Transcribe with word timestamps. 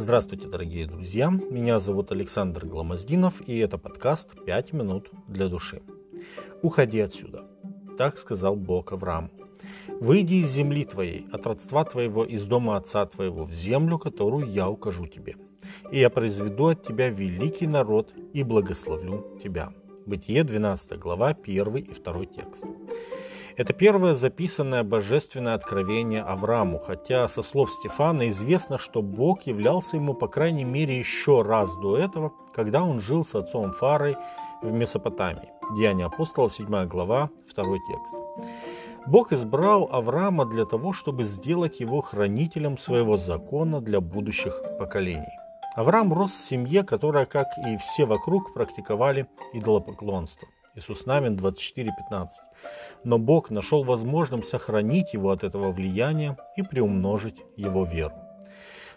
Здравствуйте, 0.00 0.48
дорогие 0.48 0.86
друзья. 0.86 1.28
Меня 1.28 1.78
зовут 1.78 2.10
Александр 2.10 2.64
Гламоздинов, 2.64 3.46
и 3.46 3.58
это 3.58 3.76
подкаст 3.76 4.30
«Пять 4.46 4.72
минут 4.72 5.10
для 5.28 5.48
души». 5.48 5.82
«Уходи 6.62 7.00
отсюда»,– 7.00 7.44
так 7.98 8.16
сказал 8.16 8.56
Бог 8.56 8.94
Аврааму. 8.94 9.28
«Выйди 10.00 10.36
из 10.36 10.50
земли 10.52 10.86
твоей, 10.86 11.26
от 11.30 11.46
родства 11.46 11.84
твоего, 11.84 12.24
из 12.24 12.44
дома 12.44 12.78
отца 12.78 13.04
твоего, 13.04 13.44
в 13.44 13.52
землю, 13.52 13.98
которую 13.98 14.46
я 14.46 14.70
укажу 14.70 15.06
тебе. 15.06 15.36
И 15.92 15.98
я 15.98 16.08
произведу 16.08 16.68
от 16.68 16.82
тебя 16.82 17.10
великий 17.10 17.66
народ 17.66 18.14
и 18.32 18.42
благословлю 18.42 19.38
тебя». 19.42 19.70
Бытие, 20.06 20.44
12 20.44 20.98
глава, 20.98 21.36
1 21.44 21.76
и 21.76 21.92
2 21.92 22.24
текст. 22.24 22.64
Это 23.60 23.74
первое 23.74 24.14
записанное 24.14 24.82
божественное 24.82 25.52
откровение 25.52 26.22
Аврааму, 26.22 26.78
хотя 26.78 27.28
со 27.28 27.42
слов 27.42 27.70
Стефана 27.70 28.30
известно, 28.30 28.78
что 28.78 29.02
Бог 29.02 29.42
являлся 29.42 29.98
ему 29.98 30.14
по 30.14 30.28
крайней 30.28 30.64
мере 30.64 30.98
еще 30.98 31.42
раз 31.42 31.76
до 31.76 31.98
этого, 31.98 32.32
когда 32.54 32.82
он 32.82 33.00
жил 33.00 33.22
с 33.22 33.34
отцом 33.34 33.74
Фарой 33.74 34.16
в 34.62 34.72
Месопотамии. 34.72 35.50
Деяния 35.76 36.06
апостола, 36.06 36.48
7 36.48 36.86
глава, 36.86 37.28
2 37.54 37.64
текст. 37.86 38.16
Бог 39.06 39.30
избрал 39.30 39.90
Авраама 39.92 40.46
для 40.46 40.64
того, 40.64 40.94
чтобы 40.94 41.24
сделать 41.24 41.80
его 41.80 42.00
хранителем 42.00 42.78
своего 42.78 43.18
закона 43.18 43.82
для 43.82 44.00
будущих 44.00 44.58
поколений. 44.78 45.36
Авраам 45.76 46.14
рос 46.14 46.32
в 46.32 46.46
семье, 46.46 46.82
которая, 46.82 47.26
как 47.26 47.48
и 47.68 47.76
все 47.76 48.06
вокруг, 48.06 48.54
практиковали 48.54 49.26
идолопоклонство. 49.52 50.48
Иисус 50.74 51.06
Навин 51.06 51.36
24.15. 51.36 52.28
Но 53.04 53.18
Бог 53.18 53.50
нашел 53.50 53.82
возможным 53.82 54.42
сохранить 54.42 55.14
его 55.14 55.30
от 55.30 55.42
этого 55.42 55.72
влияния 55.72 56.36
и 56.56 56.62
приумножить 56.62 57.42
его 57.56 57.84
веру. 57.84 58.14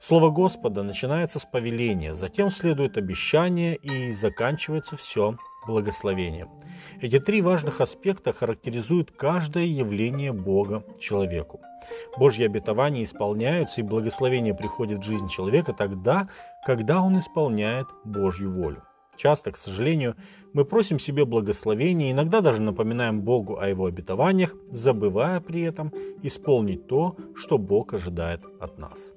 Слово 0.00 0.30
Господа 0.30 0.82
начинается 0.82 1.38
с 1.38 1.44
повеления, 1.44 2.14
затем 2.14 2.50
следует 2.50 2.96
обещание 2.96 3.76
и 3.76 4.12
заканчивается 4.12 4.96
все 4.96 5.36
благословением. 5.66 6.48
Эти 7.00 7.20
три 7.20 7.42
важных 7.42 7.80
аспекта 7.80 8.32
характеризуют 8.32 9.10
каждое 9.10 9.66
явление 9.66 10.32
Бога 10.32 10.84
человеку. 10.98 11.60
Божьи 12.16 12.44
обетования 12.44 13.04
исполняются, 13.04 13.80
и 13.80 13.84
благословение 13.84 14.54
приходит 14.54 15.00
в 15.00 15.04
жизнь 15.04 15.28
человека 15.28 15.72
тогда, 15.72 16.28
когда 16.64 17.02
он 17.02 17.18
исполняет 17.18 17.86
Божью 18.04 18.52
волю. 18.52 18.82
Часто, 19.20 19.52
к 19.52 19.58
сожалению, 19.58 20.16
мы 20.54 20.64
просим 20.64 20.98
себе 20.98 21.26
благословения, 21.26 22.10
иногда 22.10 22.40
даже 22.40 22.62
напоминаем 22.62 23.20
Богу 23.20 23.58
о 23.58 23.68
Его 23.68 23.84
обетованиях, 23.84 24.56
забывая 24.70 25.40
при 25.40 25.60
этом 25.60 25.92
исполнить 26.22 26.86
то, 26.86 27.16
что 27.34 27.58
Бог 27.58 27.92
ожидает 27.92 28.40
от 28.58 28.78
нас. 28.78 29.12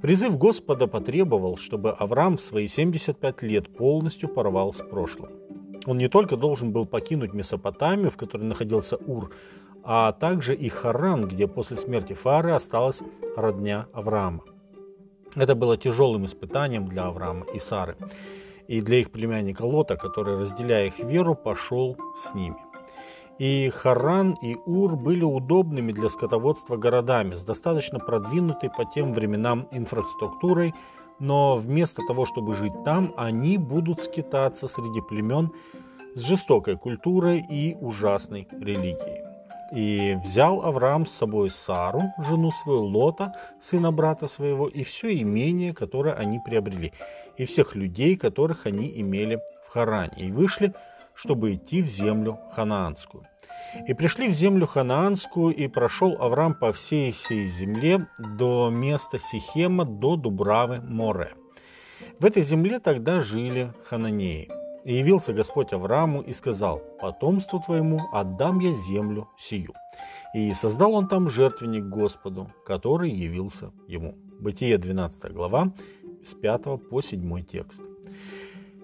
Призыв 0.00 0.38
Господа 0.38 0.86
потребовал, 0.86 1.56
чтобы 1.56 1.90
Авраам 1.90 2.36
в 2.36 2.40
свои 2.40 2.68
75 2.68 3.42
лет 3.42 3.76
полностью 3.76 4.28
порвал 4.28 4.72
с 4.72 4.78
прошлым. 4.78 5.32
Он 5.86 5.98
не 5.98 6.08
только 6.08 6.36
должен 6.36 6.70
был 6.70 6.86
покинуть 6.86 7.34
Месопотамию, 7.34 8.12
в 8.12 8.16
которой 8.16 8.44
находился 8.44 8.98
Ур, 8.98 9.32
а 9.82 10.12
также 10.12 10.54
и 10.54 10.68
Харан, 10.68 11.26
где 11.26 11.48
после 11.48 11.76
смерти 11.76 12.12
Фары 12.12 12.52
осталась 12.52 13.02
родня 13.36 13.86
Авраама. 13.92 14.44
Это 15.34 15.56
было 15.56 15.76
тяжелым 15.76 16.24
испытанием 16.24 16.86
для 16.86 17.06
Авраама 17.06 17.46
и 17.52 17.58
Сары 17.58 17.96
и 18.72 18.80
для 18.80 19.00
их 19.00 19.10
племянника 19.10 19.66
Лота, 19.66 19.96
который, 19.96 20.38
разделяя 20.38 20.86
их 20.86 20.98
веру, 20.98 21.34
пошел 21.34 21.94
с 22.14 22.34
ними. 22.34 22.56
И 23.38 23.68
Харан 23.68 24.34
и 24.42 24.56
Ур 24.64 24.96
были 24.96 25.24
удобными 25.24 25.92
для 25.92 26.08
скотоводства 26.08 26.78
городами 26.78 27.34
с 27.34 27.42
достаточно 27.42 27.98
продвинутой 27.98 28.70
по 28.70 28.86
тем 28.86 29.12
временам 29.12 29.68
инфраструктурой, 29.72 30.72
но 31.18 31.56
вместо 31.56 32.00
того, 32.06 32.24
чтобы 32.24 32.54
жить 32.54 32.82
там, 32.82 33.12
они 33.18 33.58
будут 33.58 34.02
скитаться 34.02 34.68
среди 34.68 35.02
племен 35.02 35.52
с 36.14 36.22
жестокой 36.22 36.78
культурой 36.78 37.44
и 37.50 37.76
ужасной 37.78 38.48
религией. 38.52 39.21
И 39.74 40.18
взял 40.22 40.62
Авраам 40.62 41.06
с 41.06 41.12
собой 41.12 41.50
Сару, 41.50 42.12
жену 42.18 42.52
свою, 42.52 42.82
Лота, 42.82 43.34
сына 43.58 43.90
брата 43.90 44.28
своего, 44.28 44.68
и 44.68 44.84
все 44.84 45.18
имение, 45.18 45.72
которое 45.72 46.14
они 46.14 46.40
приобрели, 46.44 46.92
и 47.38 47.46
всех 47.46 47.74
людей, 47.74 48.16
которых 48.16 48.66
они 48.66 48.92
имели 49.00 49.40
в 49.66 49.70
Харане, 49.70 50.26
и 50.26 50.30
вышли, 50.30 50.74
чтобы 51.14 51.54
идти 51.54 51.82
в 51.82 51.86
землю 51.86 52.38
ханаанскую. 52.54 53.26
И 53.88 53.94
пришли 53.94 54.28
в 54.28 54.32
землю 54.32 54.66
ханаанскую, 54.66 55.54
и 55.54 55.66
прошел 55.68 56.16
Авраам 56.20 56.54
по 56.54 56.72
всей 56.72 57.10
всей 57.12 57.46
земле 57.46 58.06
до 58.18 58.68
места 58.70 59.18
Сихема, 59.18 59.86
до 59.86 60.16
Дубравы 60.16 60.80
Море. 60.80 61.32
В 62.18 62.26
этой 62.26 62.42
земле 62.42 62.78
тогда 62.78 63.20
жили 63.20 63.72
хананеи. 63.84 64.61
И 64.84 64.94
явился 64.94 65.32
Господь 65.32 65.72
Аврааму 65.72 66.22
и 66.22 66.32
сказал, 66.32 66.82
«Потомству 67.00 67.60
твоему 67.60 68.00
отдам 68.12 68.58
я 68.58 68.72
землю 68.72 69.28
сию». 69.38 69.74
И 70.34 70.52
создал 70.54 70.94
он 70.94 71.08
там 71.08 71.28
жертвенник 71.28 71.84
Господу, 71.84 72.50
который 72.66 73.10
явился 73.10 73.70
ему. 73.86 74.14
Бытие 74.40 74.78
12 74.78 75.32
глава, 75.32 75.72
с 76.24 76.34
5 76.34 76.88
по 76.90 77.00
7 77.00 77.44
текст. 77.44 77.82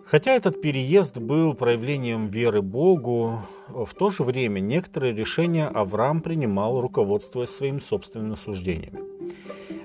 Хотя 0.04 0.32
этот 0.32 0.62
переезд 0.62 1.19
был 1.19 1.54
проявлением 1.54 2.28
веры 2.28 2.62
Богу, 2.62 3.42
в 3.69 3.92
то 3.94 4.10
же 4.10 4.22
время 4.22 4.60
некоторые 4.60 5.12
решения 5.12 5.66
Авраам 5.66 6.22
принимал, 6.22 6.81
руководствуясь 6.81 7.50
своими 7.50 7.81
собственными 7.81 8.37
суждениями. 8.37 9.00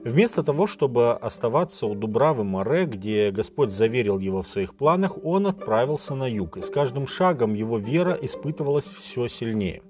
Вместо 0.03 0.43
того, 0.43 0.67
чтобы 0.67 1.13
оставаться 1.13 1.87
у 1.87 1.95
Дубравы 1.95 2.43
Море, 2.43 2.85
где 2.85 3.31
Господь 3.31 3.71
заверил 3.71 4.19
его 4.19 4.41
в 4.41 4.47
своих 4.47 4.75
планах, 4.75 5.17
он 5.23 5.47
отправился 5.47 6.13
на 6.13 6.29
юг, 6.29 6.57
и 6.57 6.61
с 6.61 6.69
каждым 6.69 7.07
шагом 7.07 7.53
его 7.53 7.77
вера 7.77 8.11
испытывалась 8.21 8.85
все 8.85 9.29
сильнее. 9.29 9.81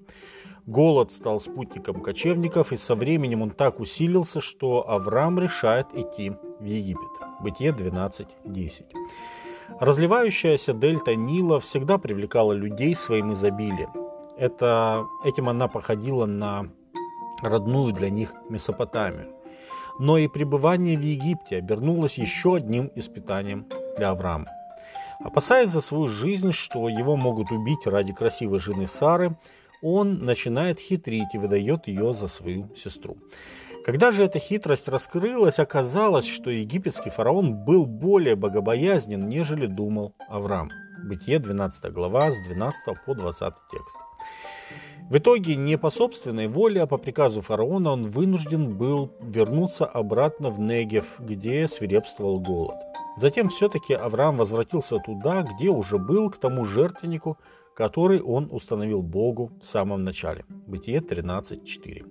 Голод 0.66 1.10
стал 1.10 1.40
спутником 1.40 2.00
кочевников, 2.00 2.72
и 2.72 2.76
со 2.76 2.94
временем 2.94 3.42
он 3.42 3.50
так 3.50 3.80
усилился, 3.80 4.40
что 4.40 4.88
Авраам 4.88 5.40
решает 5.40 5.88
идти 5.92 6.30
в 6.60 6.64
Египет. 6.64 7.10
Бытие 7.40 7.72
12.10. 7.72 8.84
Разливающаяся 9.80 10.74
дельта 10.74 11.16
Нила 11.16 11.58
всегда 11.58 11.98
привлекала 11.98 12.52
людей 12.52 12.94
своим 12.94 13.32
изобилием. 13.34 13.90
Это, 14.36 15.06
этим 15.24 15.48
она 15.48 15.66
походила 15.66 16.26
на 16.26 16.68
родную 17.42 17.92
для 17.92 18.10
них 18.10 18.32
Месопотамию 18.48 19.34
но 19.98 20.18
и 20.18 20.28
пребывание 20.28 20.98
в 20.98 21.02
Египте 21.02 21.56
обернулось 21.56 22.18
еще 22.18 22.56
одним 22.56 22.90
испытанием 22.94 23.66
для 23.96 24.10
Авраама. 24.10 24.46
Опасаясь 25.20 25.70
за 25.70 25.80
свою 25.80 26.08
жизнь, 26.08 26.52
что 26.52 26.88
его 26.88 27.16
могут 27.16 27.50
убить 27.52 27.86
ради 27.86 28.12
красивой 28.12 28.58
жены 28.58 28.86
Сары, 28.86 29.36
он 29.82 30.24
начинает 30.24 30.80
хитрить 30.80 31.34
и 31.34 31.38
выдает 31.38 31.86
ее 31.86 32.14
за 32.14 32.28
свою 32.28 32.74
сестру. 32.74 33.16
Когда 33.84 34.10
же 34.10 34.24
эта 34.24 34.38
хитрость 34.38 34.88
раскрылась, 34.88 35.58
оказалось, 35.58 36.26
что 36.26 36.48
египетский 36.48 37.10
фараон 37.10 37.54
был 37.54 37.84
более 37.84 38.34
богобоязнен, 38.34 39.28
нежели 39.28 39.66
думал 39.66 40.14
Авраам. 40.28 40.70
Бытие 41.04 41.38
12 41.38 41.92
глава 41.92 42.30
с 42.30 42.42
12 42.44 43.04
по 43.04 43.14
20 43.14 43.54
текст. 43.70 43.98
В 45.10 45.18
итоге 45.18 45.54
не 45.54 45.76
по 45.76 45.90
собственной 45.90 46.48
воле, 46.48 46.82
а 46.82 46.86
по 46.86 46.96
приказу 46.96 47.42
фараона 47.42 47.92
он 47.92 48.04
вынужден 48.04 48.74
был 48.74 49.12
вернуться 49.20 49.84
обратно 49.84 50.50
в 50.50 50.58
Негев, 50.58 51.16
где 51.18 51.68
свирепствовал 51.68 52.40
голод. 52.40 52.76
Затем 53.18 53.48
все-таки 53.48 53.92
Авраам 53.94 54.38
возвратился 54.38 54.98
туда, 54.98 55.42
где 55.42 55.68
уже 55.68 55.98
был, 55.98 56.30
к 56.30 56.38
тому 56.38 56.64
жертвеннику, 56.64 57.38
который 57.76 58.20
он 58.20 58.48
установил 58.50 59.02
Богу 59.02 59.50
в 59.60 59.66
самом 59.66 60.04
начале. 60.04 60.44
Бытие 60.66 61.00
13.4. 61.00 62.06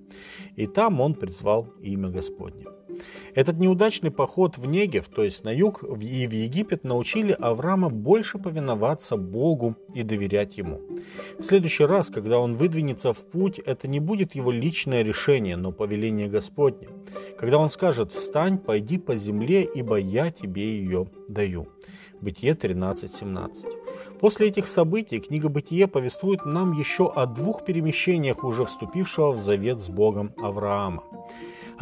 И 0.55 0.67
там 0.67 1.01
он 1.01 1.15
призвал 1.15 1.67
имя 1.81 2.09
Господне. 2.09 2.65
Этот 3.35 3.57
неудачный 3.57 4.11
поход 4.11 4.57
в 4.57 4.67
Негев, 4.67 5.07
то 5.07 5.23
есть 5.23 5.43
на 5.43 5.49
юг 5.49 5.83
и 5.83 6.27
в 6.27 6.31
Египет, 6.31 6.83
научили 6.83 7.31
Авраама 7.31 7.89
больше 7.89 8.37
повиноваться 8.37 9.17
Богу 9.17 9.75
и 9.93 10.03
доверять 10.03 10.57
Ему. 10.57 10.81
В 11.39 11.43
следующий 11.43 11.85
раз, 11.85 12.09
когда 12.09 12.39
он 12.39 12.55
выдвинется 12.55 13.13
в 13.13 13.25
путь, 13.25 13.59
это 13.59 13.87
не 13.87 13.99
будет 13.99 14.35
его 14.35 14.51
личное 14.51 15.03
решение, 15.03 15.55
но 15.55 15.71
повеление 15.71 16.27
Господне. 16.27 16.89
Когда 17.37 17.57
он 17.57 17.69
скажет 17.69 18.11
«Встань, 18.11 18.57
пойди 18.57 18.97
по 18.97 19.15
земле, 19.15 19.63
ибо 19.63 19.97
я 19.97 20.31
тебе 20.31 20.79
ее 20.79 21.07
даю». 21.27 21.67
Бытие 22.21 22.53
13.17. 22.53 23.83
После 24.19 24.47
этих 24.47 24.69
событий 24.69 25.19
книга 25.19 25.49
Бытие 25.49 25.87
повествует 25.87 26.45
нам 26.45 26.71
еще 26.71 27.11
о 27.11 27.25
двух 27.25 27.65
перемещениях 27.65 28.45
уже 28.45 28.63
вступившего 28.63 29.33
в 29.33 29.37
завет 29.37 29.81
с 29.81 29.89
Богом 29.89 30.31
Авраама. 30.37 31.03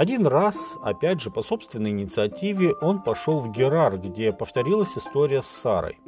Один 0.02 0.26
раз, 0.26 0.80
опять 0.82 1.22
же 1.22 1.30
по 1.30 1.44
собственной 1.44 1.92
инициативе, 1.92 2.74
он 2.82 3.04
пошел 3.04 3.40
в 3.40 3.52
Герар, 3.52 4.00
где 4.00 4.34
повторилась 4.34 4.98
история 4.98 5.44
с 5.44 5.46
Сарой. 5.46 6.00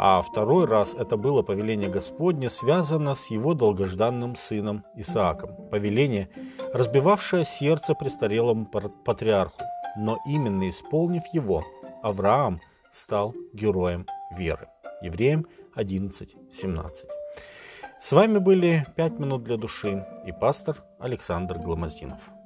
А 0.00 0.22
второй 0.22 0.64
раз 0.64 0.94
это 0.94 1.18
было 1.18 1.42
повеление 1.42 1.90
Господне, 1.90 2.48
связано 2.48 3.14
с 3.14 3.30
его 3.30 3.52
долгожданным 3.52 4.34
сыном 4.34 4.82
Исааком. 4.96 5.68
Повеление, 5.68 6.30
разбивавшее 6.72 7.44
сердце 7.44 7.94
престарелому 7.94 8.64
патриарху. 8.64 9.60
но 9.98 10.16
именно 10.26 10.66
исполнив 10.70 11.24
его, 11.34 11.66
Авраам 12.02 12.62
стал 12.90 13.34
героем 13.52 14.06
веры. 14.38 14.68
Евреям 15.02 15.44
11.17. 15.76 16.92
С 18.00 18.10
вами 18.10 18.38
были 18.38 18.86
«Пять 18.96 19.18
минут 19.18 19.44
для 19.44 19.58
души» 19.58 20.06
и 20.24 20.32
пастор 20.32 20.82
Александр 20.98 21.58
Гломоздинов. 21.58 22.37